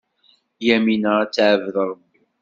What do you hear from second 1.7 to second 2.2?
Ṛebbi.